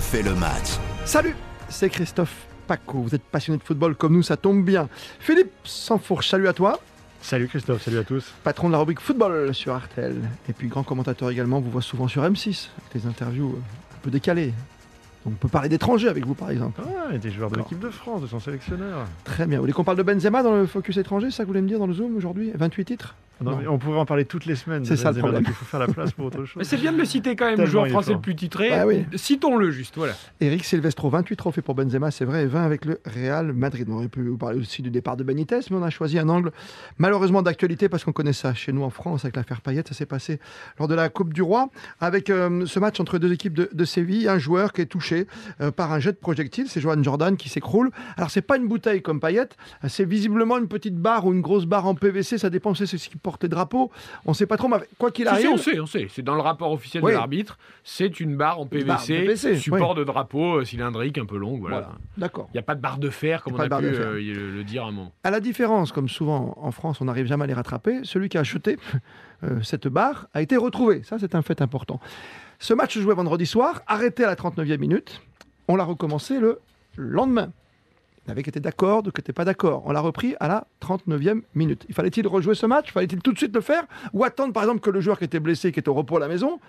[0.00, 0.78] refait le match.
[1.04, 1.36] Salut,
[1.68, 3.02] c'est Christophe Paco.
[3.02, 4.88] Vous êtes passionné de football comme nous, ça tombe bien.
[5.18, 6.80] Philippe Sansfourche, salut à toi.
[7.20, 8.32] Salut Christophe, salut à tous.
[8.42, 10.16] Patron de la rubrique football sur Artel.
[10.48, 14.10] Et puis grand commentateur également, vous voit souvent sur M6, avec des interviews un peu
[14.10, 14.54] décalées.
[15.26, 16.80] Donc on peut parler d'étrangers avec vous par exemple.
[16.82, 19.04] Ah, des joueurs de l'équipe de France, de son sélectionneur.
[19.24, 19.58] Très bien.
[19.58, 21.62] Vous voulez qu'on parle de Benzema dans le focus étranger, c'est ça que vous voulez
[21.62, 22.52] me dire dans le Zoom aujourd'hui?
[22.54, 23.16] 28 titres?
[23.42, 24.84] Non, on pourrait en parler toutes les semaines.
[24.84, 25.44] C'est ça le problème.
[25.46, 26.56] Il faut faire la place pour autre chose.
[26.56, 28.70] Mais c'est bien de le citer quand même, le joueur français le plus titré.
[28.70, 29.06] Bah oui.
[29.14, 30.14] Citons-le juste, voilà.
[30.40, 33.86] Eric Silvestro, 28 trophées pour Benzema, c'est vrai, et 20 avec le Real Madrid.
[33.90, 36.28] On aurait pu vous parler aussi du départ de Benitez, mais on a choisi un
[36.28, 36.52] angle
[36.98, 39.82] malheureusement d'actualité parce qu'on connaît ça chez nous en France avec l'affaire Payet.
[39.86, 40.38] Ça s'est passé
[40.78, 41.70] lors de la Coupe du Roi
[42.00, 44.28] avec euh, ce match entre deux équipes de, de, Séville.
[44.28, 45.26] Un joueur qui est touché
[45.60, 47.90] euh, par un jet de projectile, c'est Johan Jordan qui s'écroule.
[48.16, 49.48] Alors c'est pas une bouteille comme Payet,
[49.88, 53.08] c'est visiblement une petite barre ou une grosse barre en PVC, ça dépend c'est ce
[53.08, 53.16] qui
[54.24, 55.42] On ne sait pas trop, mais quoi qu'il arrive.
[55.42, 56.06] Si, on sait, on sait.
[56.10, 57.58] C'est dans le rapport officiel de l'arbitre.
[57.84, 61.60] C'est une barre en PVC, support de drapeau euh, cylindrique un peu longue.
[61.60, 61.92] Voilà.
[62.16, 62.48] D'accord.
[62.52, 64.84] Il n'y a pas de barre de fer, comme on a, pu euh, le, dire
[64.84, 65.12] à un moment.
[65.24, 68.38] À la différence, comme souvent en France, on n'arrive jamais à les rattraper, celui qui
[68.38, 68.78] a acheté
[69.44, 71.02] euh, cette barre a été retrouvé.
[71.04, 72.00] Ça, c'est un fait important.
[72.58, 75.22] Ce match se jouait vendredi soir, arrêté à la 39e minute.
[75.68, 76.60] On l'a recommencé le
[76.96, 77.50] lendemain
[78.28, 79.82] avait été d'accord, d'autres n'étaient pas d'accord.
[79.86, 81.84] On l'a repris à la 39e minute.
[81.88, 82.92] Il fallait-il rejouer ce match?
[82.92, 83.84] Fallait-il tout de suite le faire?
[84.12, 86.20] Ou attendre par exemple que le joueur qui était blessé, qui est au repos à
[86.20, 86.60] la maison,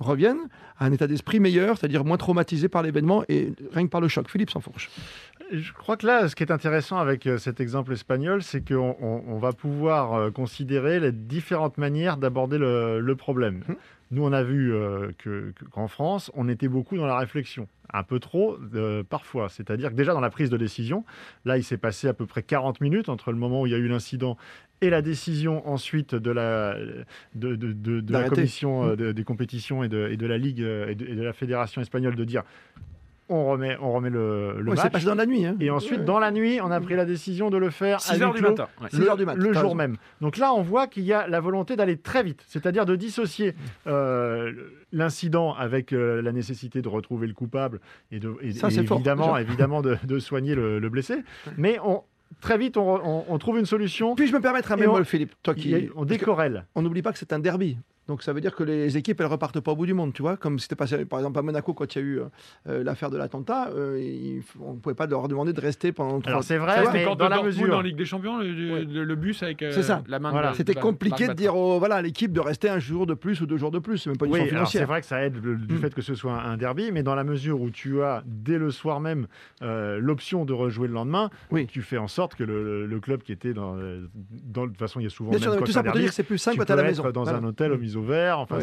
[0.00, 4.00] revienne à un état d'esprit meilleur, c'est-à-dire moins traumatisé par l'événement et rien que par
[4.00, 4.28] le choc?
[4.28, 4.90] Philippe Sansfourche.
[5.52, 8.96] Je crois que là, ce qui est intéressant avec euh, cet exemple espagnol, c'est qu'on
[9.00, 13.62] on, va pouvoir euh, considérer les différentes manières d'aborder le, problème.
[13.68, 13.76] Hum.
[14.12, 15.10] Nous, on a vu euh,
[15.72, 18.56] qu'en France, on était beaucoup dans la réflexion, un peu trop
[19.08, 19.48] parfois.
[19.48, 21.04] C'est-à-dire que déjà dans la prise de décision,
[21.44, 23.74] là, il s'est passé à peu près 40 minutes entre le moment où il y
[23.74, 24.36] a eu l'incident
[24.80, 26.76] et la décision ensuite de la,
[27.34, 29.12] de, de, la commission mmh.
[29.12, 32.44] des compétitions et de, et de la Ligue et de, la Fédération espagnole de dire
[33.30, 34.80] on remet, on remet le, le match.
[34.82, 35.46] C'est passé dans la nuit.
[35.46, 35.56] Hein.
[35.60, 38.34] Et ensuite, dans la nuit, on a pris la décision de le faire 6 heures
[38.34, 38.68] du matin.
[38.92, 39.96] Le, jour même.
[40.20, 43.54] Donc là, on voit qu'il y a la volonté d'aller très vite, c'est-à-dire de dissocier
[43.86, 44.52] euh,
[44.92, 50.54] l'incident avec euh, la nécessité de retrouver le coupable et, de, évidemment, évidemment de, soigner
[50.54, 51.22] le, blessé.
[51.56, 52.02] Mais on,
[52.40, 54.16] très vite, on, trouve une solution.
[54.16, 55.88] Puis je me permettre un bémol, Philippe, toi qui.
[55.94, 56.66] On décorelle.
[56.74, 57.78] On n'oublie pas que c'est un derby.
[58.10, 60.20] Donc ça veut dire que les équipes, elles repartent pas au bout du monde, tu
[60.20, 62.24] vois, comme c'était passé par exemple à Monaco quand il y a eu euh,
[62.68, 66.32] euh, l'affaire de l'attentat, euh, on ne pouvait pas leur demander de rester pendant trois
[66.32, 69.64] Alors c'est vrai, mais quand dans la mesure en Ligue des Champions, le, bus avec
[69.70, 70.02] ça.
[70.08, 70.32] la main.
[70.32, 70.54] Voilà.
[70.54, 73.58] C'était compliqué de dire voilà à l'équipe de rester un jour de plus ou deux
[73.58, 74.82] jours de plus, c'est même pas une oui, financière.
[74.82, 75.78] C'est vrai que ça aide du hmm.
[75.78, 78.72] fait que ce soit un derby, mais dans la mesure où tu as dès le
[78.72, 79.28] soir même
[79.60, 81.68] l'option de rejouer le lendemain, oui.
[81.68, 85.04] tu fais en sorte que le, club qui était dans, dans de toute façon il
[85.04, 86.70] y a souvent Bien même sûr, tout ça pour dire que c'est plus simple quand
[86.70, 87.08] à la maison.
[87.12, 88.58] Dans un hôtel au vert, enfin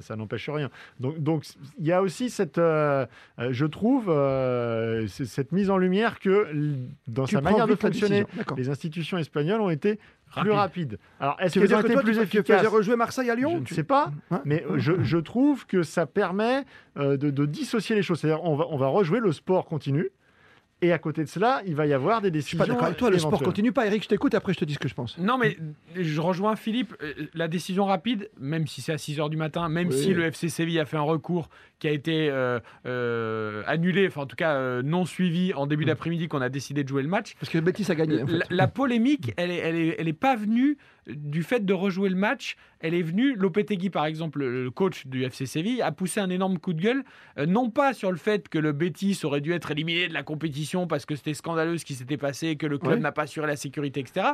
[0.00, 0.70] ça, n'empêche rien.
[1.00, 1.44] Donc, donc,
[1.78, 3.06] il y a aussi cette, euh,
[3.38, 6.48] euh, je trouve, euh, cette mise en lumière que
[7.06, 8.26] dans sa manière de fonctionner,
[8.56, 9.98] les institutions espagnoles ont été
[10.36, 10.98] plus rapides.
[11.20, 13.62] Alors, est-ce qu'elles ont été plus efficaces Tu rejouer Marseille à Lyon?
[13.64, 16.64] Je ne sais pas, hein mais je, trouve que ça permet
[16.96, 18.20] de, de, dissocier les choses.
[18.20, 20.10] C'est-à-dire, on va, on va rejouer, le sport continue.
[20.84, 22.58] Et à côté de cela, il va y avoir des décisions.
[22.58, 23.86] Je suis pas d'accord avec toi, le sport continue pas.
[23.86, 25.16] Eric, je t'écoute, après je te dis ce que je pense.
[25.16, 25.56] Non, mais
[25.96, 26.94] je rejoins Philippe.
[27.02, 30.24] Euh, la décision rapide, même si c'est à 6 h du matin, même si le
[30.24, 34.36] FC Séville a fait un recours qui a été euh, euh, annulé, enfin en tout
[34.36, 35.88] cas non suivi en début mm.
[35.88, 37.34] d'après-midi, qu'on a décidé de jouer le match.
[37.40, 38.22] Parce que Betis a gagné.
[38.50, 42.16] la, polémique, elle n'est elle est, elle est pas venue du fait de rejouer le
[42.16, 43.34] match, elle est venue.
[43.34, 47.04] Lopetegui, par exemple, le coach du FC Séville, a poussé un énorme coup de gueule,
[47.38, 50.22] euh, non pas sur le fait que le Betis aurait dû être éliminé de la
[50.22, 53.46] compétition parce que c'était scandaleux ce qui s'était passé, que le club n'a pas assuré
[53.46, 54.28] la sécurité, etc.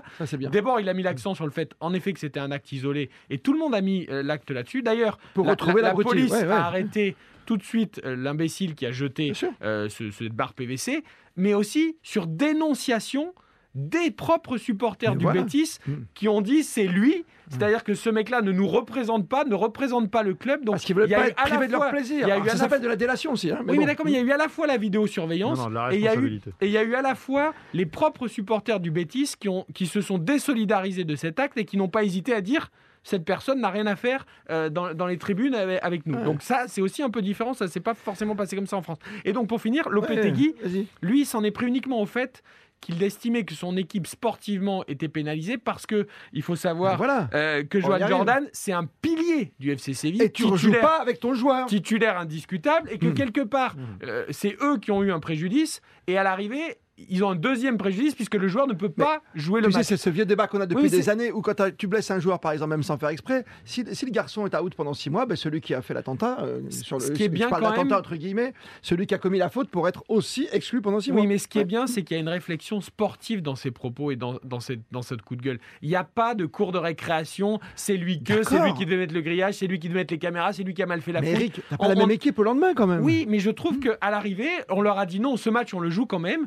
[0.50, 3.10] D'abord, il a mis l'accent sur le fait, en effet, que c'était un acte isolé,
[3.30, 4.82] et tout le monde a mis euh, l'acte là-dessus.
[4.82, 7.16] D'ailleurs, pour la, retrouver la, police a arrêté
[7.46, 11.02] tout de suite euh, l'imbécile qui a jeté ce, barre PVC,
[11.36, 13.34] mais aussi sur dénonciation
[13.74, 15.92] des propres supporters du Betis mm.
[16.14, 17.24] qui ont dit c'est lui.
[17.48, 20.64] C'est-à-dire que ce mec-là ne nous représente pas, ne représente pas le club.
[20.64, 22.26] Donc Parce qu'ils veulent pas être privés de leur plaisir.
[22.26, 23.50] Il y a eu ça s'appelle de la délation aussi.
[23.50, 25.58] Hein, oui, mais d'accord, mais il y a eu à la fois la vidéosurveillance
[25.90, 28.28] et, il y a eu, et il y a eu à la fois les propres
[28.28, 31.88] supporters du Betis qui, ont, qui se sont désolidarisés de cet acte et qui n'ont
[31.88, 32.70] pas hésité à dire
[33.02, 36.22] cette personne n'a rien à faire euh, dans, les tribunes avec, nous.
[36.22, 37.54] Donc ça, c'est aussi un peu différent.
[37.54, 38.98] Ça s'est pas forcément passé comme ça en France.
[39.24, 40.54] Et donc pour finir, Lopetegui,
[41.02, 42.42] lui, s'en est pris uniquement au fait
[42.80, 47.00] qu'il estimait que son équipe sportivement était pénalisée parce que il faut savoir
[47.34, 51.00] euh, que Joan Jordan c'est un pilier du FC Séville et tu ne joues pas
[51.00, 53.14] avec ton joueur titulaire indiscutable et que hmm.
[53.14, 53.80] quelque part hmm.
[54.02, 56.78] Euh, c'est eux qui ont eu un préjudice et à l'arrivée
[57.08, 59.86] ils ont un deuxième préjudice puisque le joueur ne peut pas jouer le tu match.
[59.86, 62.40] c'est ce vieux débat qu'on a depuis des années où quand tu blesses un joueur,
[62.40, 65.36] par exemple, même sans faire exprès, si, le garçon est out pendant six mois, ben
[65.36, 67.92] celui qui a fait l'attentat, euh, sur le, ce qui est bien quand même...
[67.92, 71.22] entre guillemets, celui qui a commis la faute pour être aussi exclu pendant six mois.
[71.22, 73.72] Oui, mais ce qui est bien, c'est qu'il y a une réflexion sportive dans ses
[73.72, 75.58] propos et dans, dans, cette, dans cette coup de gueule.
[75.82, 78.98] Il n'y a pas de cours de récréation, c'est lui que, c'est lui qui devait
[78.98, 81.00] mettre le grillage, c'est lui qui devait mettre les caméras, c'est lui qui a mal
[81.00, 83.02] fait la mais Eric, t'as pas la même équipe au lendemain quand même.
[83.02, 83.96] Oui, mais je trouve hmm.
[83.98, 86.46] qu'à l'arrivée, on leur a dit non, ce match on le joue quand même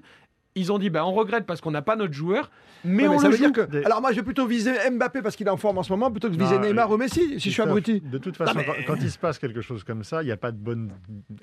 [0.56, 2.52] ils ont dit bah, on regrette parce qu'on n'a pas notre joueur,
[2.84, 3.52] mais on le joue.
[3.52, 3.86] Que...
[3.86, 6.12] Alors moi je vais plutôt viser Mbappé parce qu'il est en forme en ce moment
[6.12, 8.02] plutôt que viser Neymar ou Messi si je suis abruti.
[8.02, 10.52] De toute façon, quand, il se passe quelque chose comme ça, il n'y a pas
[10.52, 10.92] de bonne.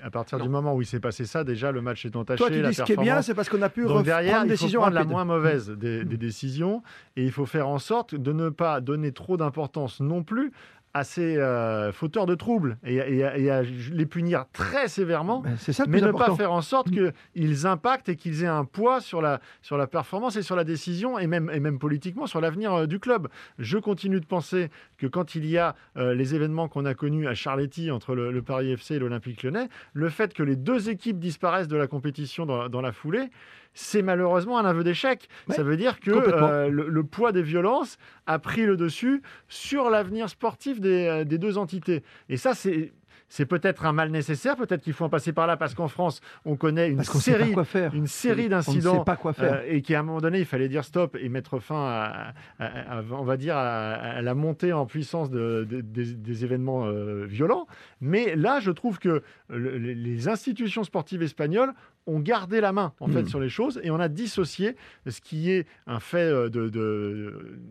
[0.01, 2.37] À partir du moment où il s'est passé ça, déjà le match est entaché.
[2.37, 4.47] Toi tu dis ce qui est bien, c'est parce qu'on a pu Donc derrière, une
[4.47, 6.83] décision la moins mauvaise des, des décisions
[7.15, 10.51] et il faut faire en sorte de ne pas donner trop d'importance non plus
[10.93, 16.11] assez euh, fauteurs de troubles et, à les punir très sévèrement, ben, ça mais ne
[16.11, 17.11] pas faire en sorte mm.
[17.33, 20.63] qu'ils impactent et qu'ils aient un poids sur la, sur la performance et sur la
[20.63, 23.27] décision et même, et même politiquement sur l'avenir euh, du club.
[23.57, 27.27] Je continue de penser que quand il y a euh, les événements qu'on a connus
[27.27, 31.19] à Charletti entre le, Paris FC et l'Olympique lyonnais, le fait que les deux équipes
[31.19, 33.29] disparaissent de la compétition dans, dans la foulée,
[33.73, 35.27] c'est malheureusement un aveu d'échec.
[35.49, 37.97] ça veut dire que euh, le, poids des violences
[38.27, 42.03] a pris le dessus sur l'avenir sportif des, euh, des deux entités.
[42.29, 42.91] Et ça, c'est
[43.31, 46.19] c'est peut-être un mal nécessaire, peut-être qu'il faut en passer par là parce qu'en France,
[46.43, 47.55] on connaît une série,
[47.93, 49.05] une série d'incidents
[49.39, 53.23] euh, et qu'à un moment donné, il fallait dire stop et mettre fin à, on
[53.23, 57.67] va dire, à, la montée en puissance de, des, événements euh, violents.
[58.01, 61.73] Mais là, je trouve que les institutions sportives espagnoles
[62.07, 63.27] ont gardé la main en fait hmm.
[63.27, 64.75] sur les choses et on a dissocié
[65.07, 67.61] ce qui est un fait euh, de,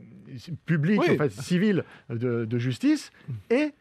[0.64, 3.10] public, en fait, civil de, justice
[3.50, 3.74] et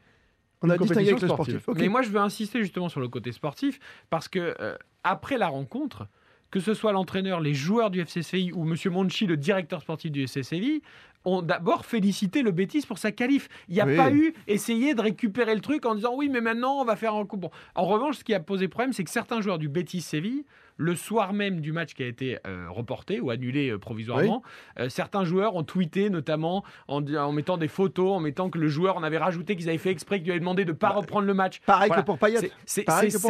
[0.62, 1.68] on a distingué avec le sportif.
[1.76, 3.80] Mais moi, je veux insister justement sur le côté sportif
[4.10, 6.08] parce que euh, après la rencontre,
[6.52, 8.76] que ce soit l'entraîneur, les joueurs du FC Séville ou M.
[8.92, 10.82] Monchi, le directeur sportif du FC Séville,
[11.26, 13.50] ont d'abord félicité le Bétis pour sa qualif.
[13.68, 16.82] Il n'y a pas eu essayer de récupérer le truc en disant oui, mais maintenant
[16.82, 17.38] on va faire un coup.
[17.38, 17.52] Bon.
[17.76, 20.46] En revanche, ce qui a posé problème, c'est que certains joueurs du Bétis Séville
[20.80, 24.42] le soir même du match qui a été euh, reporté ou annulé euh, provisoirement,
[24.80, 27.02] euh, certains joueurs ont tweeté notamment en,
[27.34, 30.22] mettant des photos, en mettant que le joueur en avait rajouté qu'ils avaient fait exprès,
[30.22, 31.60] qu'il avait demandé de ne pas bah, reprendre le match.
[31.66, 32.50] Pareil que pour Payet.
[32.66, 32.86] C'est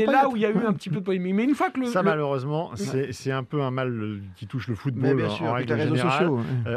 [0.06, 1.34] là où il y a eu un petit peu de polémique.
[1.34, 1.88] Mais une fois que le.
[1.88, 6.30] Ça, malheureusement, c'est un peu un mal qui touche le football en, règle générale.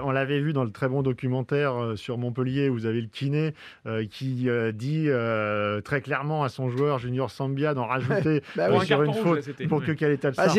[0.03, 3.53] on l'avait vu dans le très bon documentaire sur Montpellier où vous avez le kiné
[4.11, 5.09] qui dit
[5.85, 9.93] très clairement à son joueur Junior Sambia d'en rajouter bah sur une faute pour que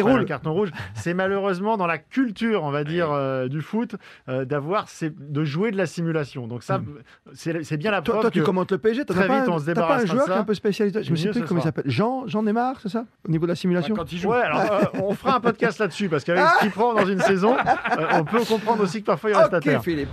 [0.04, 0.72] Caleta un carton rouge.
[0.96, 3.96] C'est malheureusement dans la culture, on va dire, euh, du foot,
[4.30, 6.48] euh, d'avoir, de jouer de la simulation.
[6.48, 7.02] Donc ça, hmm.
[7.34, 8.22] c'est bien la preuve.
[8.22, 10.32] Toi, que tu commentes le PSG, très vite, on se débarrasse pas un joueur qui
[10.32, 11.04] est un peu spécialisé?
[11.04, 11.84] Je ne sais plus comment il s'appelle.
[11.88, 13.06] Jean, Jean Neymar, c'est ça?
[13.28, 13.96] Au niveau de la simulation.
[13.96, 14.30] quand il joue.
[14.30, 17.20] Ouais, alors, euh, on fera un podcast là-dessus parce qu'avec ce qu'il prend dans une
[17.20, 17.56] saison,
[18.12, 19.84] on peut comprendre aussi que parfois il reste à terre.
[19.84, 20.10] Philippe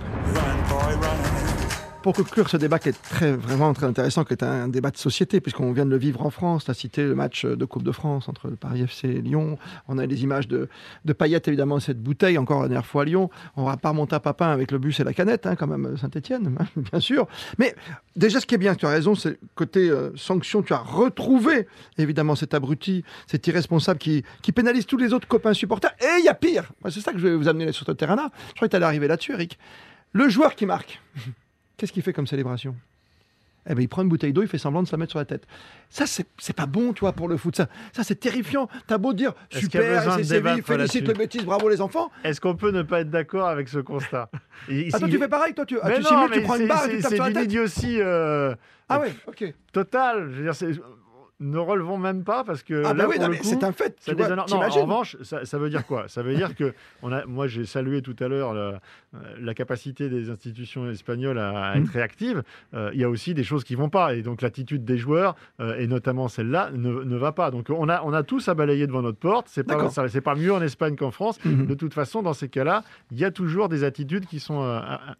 [2.01, 4.97] pour conclure ce débat qui est très, vraiment très intéressant, qui est un débat de
[4.97, 7.83] société, puisqu'on vient de le vivre en France, tu as cité le match de Coupe
[7.83, 9.57] de France entre le Paris FC et Lyon,
[9.87, 10.67] on a les images de,
[11.05, 14.15] de Payet, évidemment, cette bouteille, encore la dernière fois à Lyon, on va pas remonter
[14.15, 17.27] à Papin avec le bus et la canette, hein, quand même, Saint-Etienne, hein, bien sûr.
[17.59, 17.75] Mais
[18.15, 21.67] déjà, ce qui est bien, tu as raison, c'est côté euh, sanction, tu as retrouvé,
[21.99, 26.25] évidemment, cet abruti, cet irresponsable qui, qui pénalise tous les autres copains supporters, et il
[26.25, 28.67] y a pire, c'est ça que je vais vous amener sur ce terrain-là, je crois
[28.67, 29.59] que tu allais arriver là-dessus, Eric.
[30.13, 30.99] Le joueur qui marque.
[31.81, 32.75] Qu'est-ce qu'il fait comme célébration?
[33.67, 35.17] Eh ben, il prend une bouteille d'eau, il fait semblant de se la mettre sur
[35.17, 35.47] la tête.
[35.89, 37.55] Ça, c'est pas bon, toi, pour le foot.
[37.55, 38.69] Ça, ça c'est terrifiant.
[38.85, 42.11] T'as beau dire super, c'est Séville, félicite le bêtise, bravo les enfants.
[42.23, 44.29] Est-ce qu'on peut ne pas être d'accord avec ce constat?
[44.31, 46.97] Ah, toi, tu fais pareil, toi, tu, ah, tu simules, tu prends une barre et
[46.97, 47.37] tu tapes sur la tête.
[47.39, 47.99] C'est idiotie.
[47.99, 48.53] Euh,
[48.87, 49.51] ah ouais, ok.
[49.73, 50.29] Total.
[50.29, 50.83] Je veux dire,
[51.41, 53.99] ne relevons même pas parce que ah bah oui, c'est un fait.
[54.05, 56.07] Tu vois, non, en revanche, ça, veut dire quoi?
[56.07, 58.53] Ça veut dire que on a, moi j'ai salué tout à l'heure
[59.39, 61.91] la, capacité des institutions espagnoles à, être mmh.
[61.91, 62.43] réactives.
[62.73, 65.35] Euh, il y a aussi des choses qui vont pas et donc l'attitude des joueurs
[65.59, 67.51] euh, et notamment celle-là ne, va pas.
[67.51, 69.47] Donc on a on a tous à balayer devant notre porte.
[69.49, 71.43] C'est pas c'est pas mieux en Espagne qu'en France.
[71.43, 71.65] Mmh.
[71.65, 74.79] De toute façon, dans ces cas-là, il y a toujours des attitudes qui sont euh,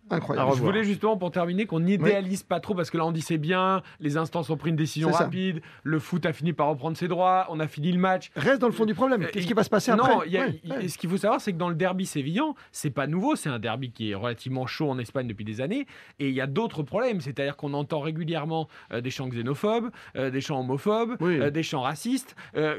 [0.09, 0.51] incroyables.
[0.55, 3.39] Je voulais justement pour terminer qu'on n'idéalise pas trop parce que là on dit c'est
[3.39, 7.07] bien, les instances ont pris une décision rapide, le foot a fini par reprendre ses
[7.07, 8.31] droits, on a fini le match.
[8.35, 9.27] Reste dans le fond du problème.
[9.31, 11.75] Qu'est-ce qui va se passer non, après ce qu'il faut savoir, c'est que dans le
[11.75, 13.35] derby sévillan, c'est pas nouveau.
[13.35, 15.87] C'est un derby qui est relativement chaud en Espagne depuis des années.
[16.19, 17.21] Et il y a d'autres problèmes.
[17.21, 21.81] C'est-à-dire qu'on entend régulièrement euh, des chants xénophobes, euh, des chants homophobes, euh, des chants
[21.81, 22.35] racistes.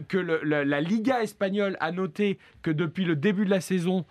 [0.09, 4.05] que la, Liga espagnole a noté que depuis le début de la saison,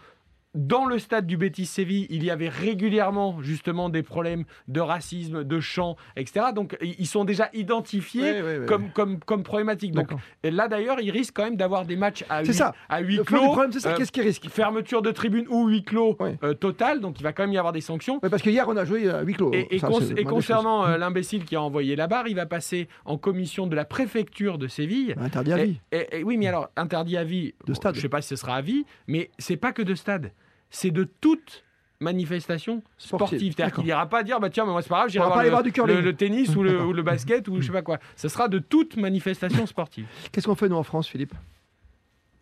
[0.54, 5.44] dans le stade du Betis Séville, il y avait régulièrement justement des problèmes de racisme,
[5.44, 6.48] de chant, etc.
[6.54, 9.94] Donc ils sont déjà identifiés comme, comme, comme problématiques.
[9.94, 10.10] Donc
[10.44, 12.74] là d'ailleurs, ils risquent quand même d'avoir des matchs à huis, ça.
[12.90, 13.56] À huis clos.
[13.72, 13.92] c'est ça.
[13.92, 14.50] Euh, Qu'est-ce qu'ils risquent?
[14.50, 17.00] Fermeture de tribune ou huis clos euh, total.
[17.00, 18.20] Donc il va quand même y avoir des sanctions.
[18.20, 19.52] parce qu'hier on a joué à huis clos.
[19.54, 19.80] Et,
[20.26, 23.86] concernant euh, l'imbécile qui a envoyé la barre, il va passer en commission de la
[23.86, 25.16] préfecture de Séville.
[25.18, 25.80] Interdit à vie.
[25.92, 27.54] Et, oui, mais alors interdit à vie.
[27.66, 27.96] De stade.
[27.96, 30.32] Je ne sais pas si ce sera à vie, mais c'est pas que de stade
[30.72, 31.64] c'est de toute
[32.02, 33.54] manifestation sportive.
[33.56, 36.14] C'est-à-dire qu'il n'ira pas dire bah tiens, moi c'est pas grave, j'irai voir, le, le,
[36.14, 38.00] tennis ou le, ou le, basket ou je sais pas quoi.
[38.16, 40.08] Ce sera de toute manifestation sportive.
[40.32, 41.34] Qu'est-ce qu'on fait nous en France, Philippe?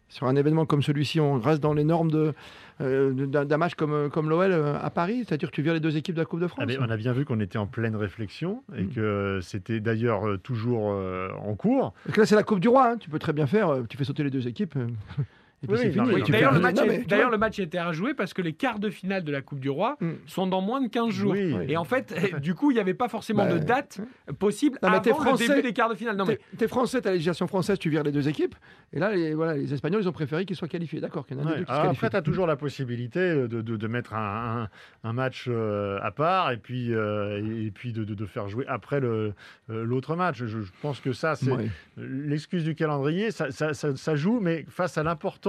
[0.08, 2.34] Sur un événement comme celui-ci, on reste dans les normes de,
[2.82, 5.24] euh, d'un match comme, comme l'OL euh, à Paris?
[5.28, 6.98] C'est-à-dire que tu viens les deux équipes de la Coupe de France ah, On a
[6.98, 8.90] bien vu qu'on était en pleine réflexion et hmm.
[8.90, 11.94] que c'était d'ailleurs euh, toujours en cours.
[12.06, 12.94] Parce que là, c'est la Coupe du Roi.
[12.94, 12.98] Hein.
[12.98, 13.84] Tu peux très bien faire.
[13.88, 14.74] Tu fais sauter les deux équipes.
[15.64, 19.32] D'ailleurs, le, match le match était à jouer parce que les quarts de finale de
[19.32, 20.12] la Coupe du Roi mm.
[20.26, 21.36] sont dans moins de 15 jours.
[21.36, 24.02] et en fait, du coup, il n'y avait pas forcément de bah, date
[24.38, 26.16] possible avant le début des quarts de finale.
[26.16, 26.40] Non, mais...
[26.58, 28.56] T'es français, t'as la législation française, tu vires les deux équipes.
[28.94, 31.00] Et là, les, voilà, les Espagnols, ils ont préféré qu'ils soient qualifiés.
[31.00, 33.88] D'accord, qu'il y en a deux qui Après, tu as toujours la possibilité de, de,
[33.88, 34.70] mettre un,
[35.04, 39.02] un, match euh, à part et puis, euh, et puis de, de, faire jouer après
[39.04, 39.32] euh,
[39.68, 40.44] l'autre match.
[40.44, 41.52] Je, pense que ça, c'est
[41.98, 43.32] l'excuse du calendrier.
[43.32, 45.49] Ça, ça, ça joue, mais face à l'importance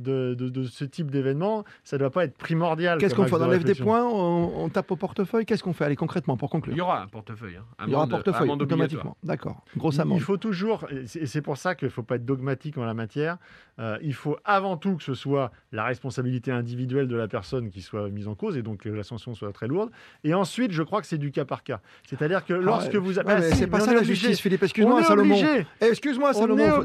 [0.00, 2.98] de, de, ce type d'événement, ça ne doit pas être primordial.
[2.98, 5.84] Qu'est-ce qu'on fait On enlève des points, on, tape au portefeuille Qu'est-ce qu'on fait?
[5.84, 6.74] Allez, concrètement, pour conclure.
[6.74, 7.56] Il y aura un portefeuille.
[7.56, 7.64] Hein.
[7.86, 9.16] Il y aura un portefeuille, automatiquement.
[9.22, 10.18] D'accord, grosse amende.
[10.18, 12.94] Il faut toujours, et c'est pour ça qu'il ne faut pas être dogmatique en la
[12.94, 13.38] matière,
[13.78, 17.80] euh, il faut avant tout que ce soit la responsabilité individuelle de la personne qui
[17.80, 19.90] soit mise en cause, et donc que la sanction soit très lourde.
[20.24, 21.80] Et ensuite, je crois que c'est du cas par cas.
[22.04, 23.52] C'est-à-dire que ah lorsque vous avez...
[23.52, 24.62] c'est pas ça la justice, Philippe.
[24.62, 25.40] Excuse-moi, Salomon.
[25.80, 26.84] Excuse-moi, Salomon.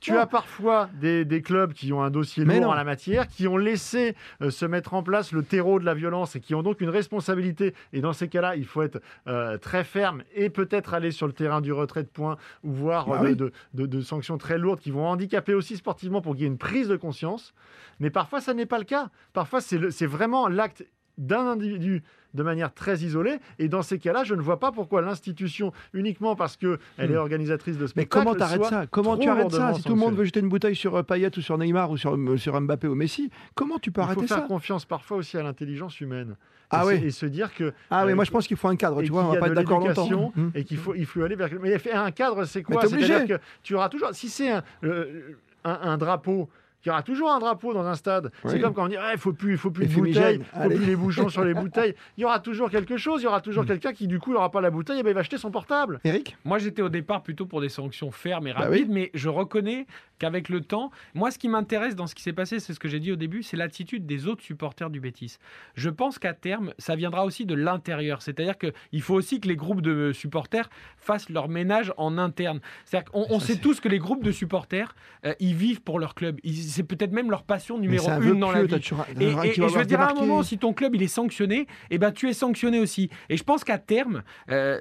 [0.00, 3.46] Tu as parfois des, des clubs qui ont un dossier lourd en la matière, qui
[3.46, 6.62] ont laissé euh, se mettre en place le terreau de la violence et qui ont
[6.62, 7.74] donc une responsabilité.
[7.92, 11.32] Et dans ces cas-là, il faut être euh, très ferme et peut-être aller sur le
[11.32, 15.06] terrain du retrait de points ou voir bah euh, de, sanctions très lourdes qui vont
[15.06, 17.52] handicaper aussi sportivement pour qu'il y ait une prise de conscience.
[18.00, 19.10] Mais parfois, ça n'est pas le cas.
[19.32, 20.84] Parfois, c'est vraiment l'acte
[21.18, 22.02] d'un individu
[22.34, 23.38] de manière très isolée.
[23.58, 27.16] Et dans ces cas-là, je ne vois pas pourquoi l'institution, uniquement parce qu'elle est hmm.
[27.16, 28.18] organisatrice de spectacle.
[28.18, 28.86] Mais comment t'arrêtes ça?
[28.86, 29.74] Comment tu arrêtes ça?
[29.74, 31.96] Si tout le monde veut jeter une bouteille sur euh, Payet ou sur Neymar ou
[31.96, 34.84] sur, euh, sur Mbappé ou Messi, comment tu peux arrêter ça Il faut faire confiance
[34.84, 36.36] parfois aussi à l'intelligence humaine.
[36.70, 37.06] Ah et, oui.
[37.06, 37.72] et se dire que.
[37.90, 39.54] Ah oui, moi je pense qu'il faut un cadre, tu vois, on va pas être
[39.54, 40.32] d'accord longtemps.
[40.34, 40.50] Hmm.
[40.54, 41.48] Et qu'il faut, il faut aller vers.
[41.60, 42.82] Mais un cadre, c'est quoi?
[42.86, 44.10] C'est-à-dire que tu auras toujours.
[44.12, 46.48] Si c'est un, euh, un drapeau
[46.84, 48.30] il y aura toujours un drapeau dans un stade.
[48.44, 50.68] C'est comme quand on dit il ne faut plus, faut plus de bouteilles, il faut
[50.68, 51.94] plus les bouchons sur les bouteilles.
[52.16, 53.68] Il y aura toujours quelque chose, il y aura toujours hmm.
[53.68, 56.00] quelqu'un qui du coup n'aura pas la bouteille et ben, il va acheter son portable.
[56.04, 59.28] Eric Moi j'étais au départ plutôt pour des sanctions fermes et bah rapides, mais je
[59.28, 59.86] reconnais
[60.18, 62.88] qu'avec le temps, moi ce qui m'intéresse dans ce qui s'est passé, c'est ce que
[62.88, 65.38] j'ai dit au début, c'est l'attitude des autres supporters du Bétis.
[65.74, 68.22] Je pense qu'à terme, ça viendra aussi de l'intérieur.
[68.22, 72.60] C'est-à-dire qu'il faut aussi que les groupes de supporters fassent leur ménage en interne.
[72.84, 74.94] C'est-à-dire qu'on on sait tous que les groupes de supporters,
[75.24, 76.38] euh, ils vivent pour leur club.
[76.44, 78.74] C'est peut-être même leur passion numéro une dans la vie.
[78.74, 82.12] Et, je veux dire, à un moment, si ton club il est sanctionné, eh ben,
[82.12, 83.10] tu es sanctionné aussi.
[83.28, 84.78] Et je pense qu'à terme, euh,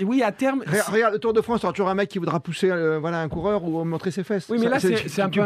[0.00, 0.64] oui, à terme.
[0.88, 3.20] Regarde, le Tour de France, tu auras toujours un mec qui voudra pousser euh, voilà,
[3.20, 4.31] un coureur ou montrer ses fesses.
[4.48, 5.40] Oui, mais là, c'est un peu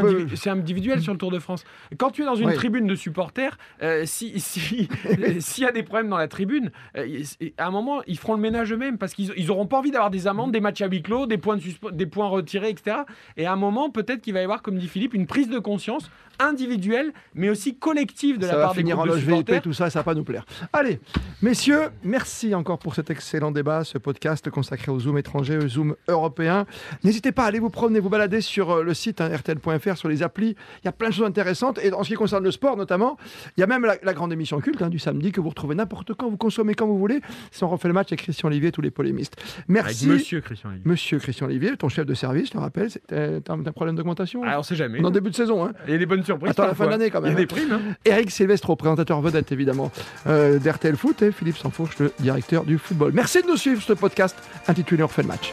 [0.46, 1.64] individuel sur le Tour de France.
[1.98, 6.08] Quand tu es dans une tribune de supporters, euh, si s'il y a des problèmes
[6.08, 9.78] dans la tribune, à un moment, ils feront le ménage eux-mêmes parce qu'ils n'auront pas
[9.78, 11.58] envie d'avoir des amendes, des matchs à huis clos, des points,
[11.92, 12.98] des points retirés, etc.
[13.36, 15.58] Et à un moment, peut-être qu'il va y avoir, comme dit Philippe, une prise de
[15.58, 19.90] conscience individuelle, mais aussi collective de la part des finir en loge VIP, tout ça,
[19.90, 20.44] ça va pas nous plaire.
[20.72, 21.00] Allez,
[21.42, 25.96] messieurs, merci encore pour cet excellent débat, ce podcast consacré au Zoom étranger, au Zoom
[26.08, 26.66] européen.
[27.04, 30.08] N'hésitez pas à aller vous promener, vous balader sur euh, le site hein, rtl.fr, sur
[30.08, 30.56] les applis.
[30.82, 31.78] Il y a plein de choses intéressantes.
[31.82, 33.16] Et en ce qui concerne le sport, notamment,
[33.56, 36.14] il y a même la, grande émission culte hein, du samedi que vous retrouvez n'importe
[36.14, 37.20] quand, vous consommez quand vous voulez.
[37.50, 39.36] Si on refait le match avec Christian Olivier, tous les polémistes.
[39.68, 40.08] Merci.
[40.08, 40.90] monsieur Christian Olivier.
[40.90, 44.54] Monsieur Christian Olivier, ton chef de service, je te rappelle, t'as un problème d'augmentation Alors,
[44.54, 45.00] ah, on sait jamais.
[45.00, 45.64] Dans début de saison.
[45.64, 45.72] Hein.
[45.86, 46.50] Il y a des bonnes surprise.
[46.50, 47.32] Attends, la fin de l'année quand même.
[47.32, 47.72] Il y a des primes.
[47.72, 47.80] Hein.
[48.04, 49.90] Eric Silvestro, présentateur vedette évidemment
[50.26, 53.12] euh, d'RTL Foot, et Philippe Sanfourche, le directeur du football.
[53.14, 54.36] Merci de nous suivre ce podcast
[54.68, 55.52] intitulé On refait le match.